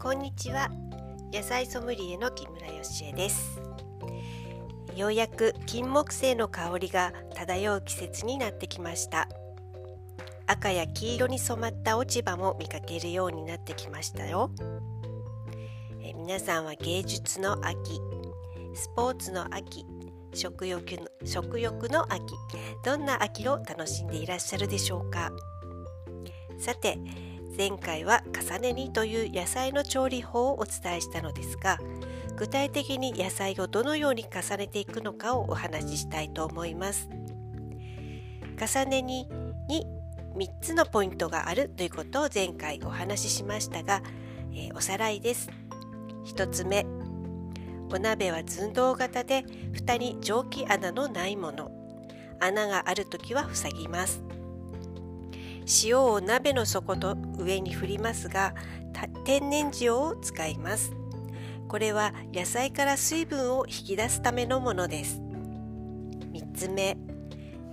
[0.00, 0.70] こんにちは。
[1.32, 3.60] 野菜ソムリエの木村よしえです。
[4.94, 9.28] ようやく金木犀の香りが漂う季節になってきました。
[10.46, 14.52] 赤や黄色に染まった落ち葉も見かけるようになってきましたよ。
[16.00, 18.00] え皆さんは芸術の秋
[18.74, 19.84] スポーツの秋
[20.32, 22.22] 食欲の食欲の秋
[22.84, 25.32] どんな秋を楽しんでいらっしゃるでしょうか？
[26.56, 26.98] さて
[27.58, 31.78] 前回は重ね煮という野菜の調理法をお伝えしたのですが
[32.36, 37.08] 具体的に野菜をどのように重ねていくのかをお話ししたいと思います。
[38.56, 39.28] 重ね煮
[39.68, 39.86] に
[40.36, 44.02] 3つのポイントがあるということを前回お話ししましたが、
[44.52, 45.50] えー、おさらいです。
[46.26, 46.86] 1つ目
[47.90, 51.72] お鍋は寸胴型で蓋に蒸気穴のないもの。
[52.38, 54.27] 穴がある時は塞ぎます。
[55.84, 58.54] 塩を鍋の底と上に振りますが
[59.24, 60.92] 天然塩を使います。
[61.68, 65.20] これは野菜から水分を引き出すためのものです。
[66.32, 66.96] 3つ目。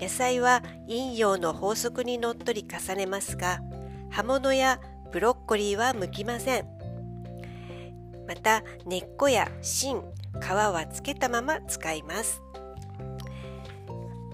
[0.00, 3.60] 野菜は陰陽の法則にのっとり重ねますが
[4.08, 4.80] 葉物や
[5.12, 6.66] ブロッコリーは剥きません。
[8.26, 10.00] また根っこや芯
[10.40, 12.40] 皮はつけたまま使います。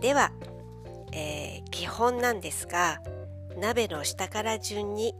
[0.00, 0.30] では、
[1.12, 3.00] えー、基本なんですが
[3.56, 5.14] 鍋の下から順に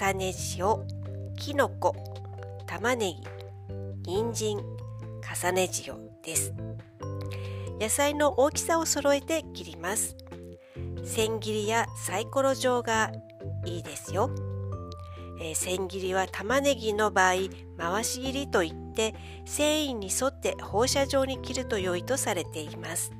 [0.00, 0.86] 重ね塩
[1.36, 1.94] きのこ
[2.66, 6.54] 玉ねぎ人参重ね塩です。
[7.80, 10.16] 野菜の大きさを揃えて切ります。
[11.04, 13.12] 千切りやサイコロ状が
[13.64, 14.30] いいですよ、
[15.40, 17.34] えー、千切りは玉ねぎの場合
[17.78, 19.14] 回し切りといって
[19.46, 23.12] 繊維に沿って放射状に切ると良いとされています。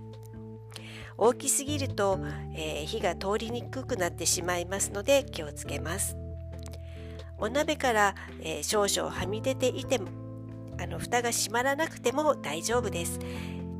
[1.20, 2.20] 大きすぎると、
[2.54, 6.16] えー、火が通りにくくなってしまいますので気をつけます。
[7.38, 10.08] お鍋から、えー、少々はみ出ていても
[10.80, 13.18] あの蓋が閉まらなくても大丈夫です、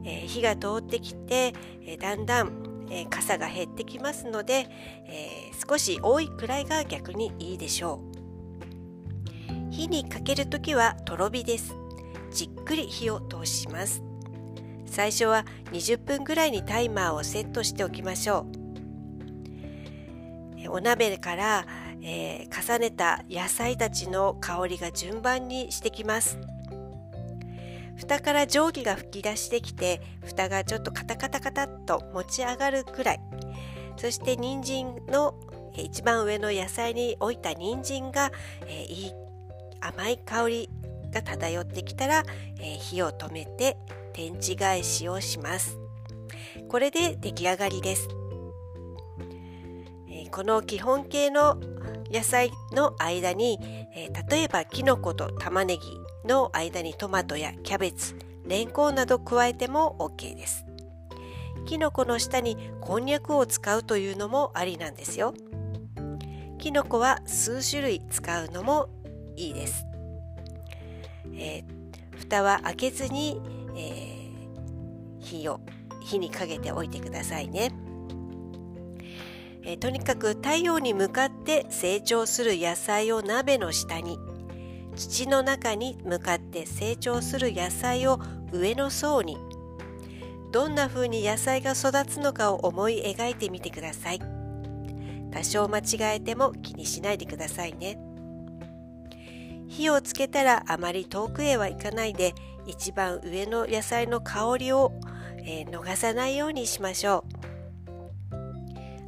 [0.04, 1.54] えー、火が通ってきて、
[1.86, 4.66] えだんだん、え傘が減ってきますので、
[5.06, 9.72] え少し多いくらいが逆にいいでしょう。
[9.72, 11.74] 火にかけるときはとろ火です。
[12.32, 14.07] じっくり火を通します。
[14.90, 18.46] 最初は20分ぐらいにタイマーをセットしておきましょ
[20.66, 20.70] う。
[20.70, 21.66] お鍋から、
[22.02, 26.38] えー、重ねた野菜たちの香りが順番にしてきます。
[27.96, 33.20] 蓋から蒸気が噴き出してきて蓋がちょっとカタカタカタっと持ち上がるくらい。
[33.96, 35.34] そして人参の
[35.76, 38.30] 一番上の野菜に置いた人参が、
[38.66, 39.12] えー、いい
[39.80, 40.70] 甘い香り
[41.12, 42.24] が漂ってきたら、
[42.58, 43.76] えー、火を止めて
[44.18, 45.78] 天地返しをします。
[46.68, 48.08] これで出来上がりです、
[50.10, 51.56] え、この基本形の
[52.10, 53.60] 野菜の間に、
[53.94, 55.82] え、例えばきのこと玉ねぎ
[56.28, 60.66] の間にトマトやキャベツレンコンなど加えても OK です。
[61.64, 65.32] きのこの下にこんにゃくを使うというのもありなんですよ。
[66.58, 68.88] きのこは数種類使うのも
[69.36, 69.86] いいです、
[71.32, 71.64] えー、
[72.16, 73.40] 蓋は開けずに
[73.78, 74.07] えー、
[75.28, 75.60] 火を
[76.00, 77.72] 火にかけておいてくださいね、
[79.62, 84.18] えー、とにかく太陽に向かって成長する野菜を鍋の下に
[84.96, 88.20] 土の中に向かって成長する野菜を
[88.52, 89.36] 上の層に
[90.50, 94.20] どんな風に野菜が育つのかを思い描いてみてください。
[95.30, 97.98] 多少間違えても気にしないでくださいね。
[99.68, 102.34] 火をつけたらあまり遠くへは行かないで
[102.66, 104.92] 一番上の野菜の香りを、
[105.50, 107.38] えー、逃さないようにしましょう。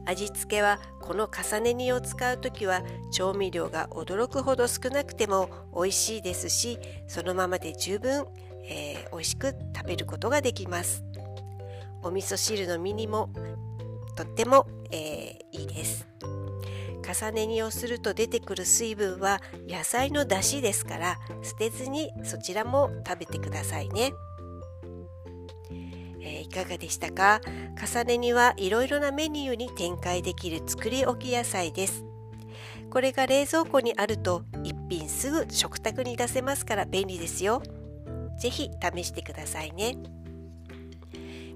[0.06, 2.82] 味付けはこの重ね煮を使う時は
[3.12, 8.26] 調味料が驚くほど少なくても美味しいですしそのままで十分、
[8.64, 11.04] えー、美味しく食べることができます。
[12.02, 13.30] お味噌汁の身にも
[14.16, 16.08] とっても、えー、いいです。
[17.06, 24.12] 重ね煮をすると出てくる水分は野菜の出汁ですから捨てずにそちらも食べてくださいね。
[26.20, 27.40] えー、いかがでしたか？
[27.80, 32.04] 重ね煮はいろいろなメニューに展開できる作り置き野菜です。
[32.90, 37.62] これが冷蔵庫にあると一品すぐ食卓に出せますから便利ですよ。
[38.38, 39.96] ぜひ試してくださいね。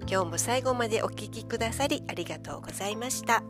[0.06, 3.42] 今日も最後までお聴きくださりありがとうございました。